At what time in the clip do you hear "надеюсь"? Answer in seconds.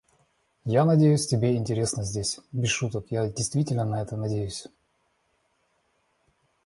0.85-1.27, 4.17-4.65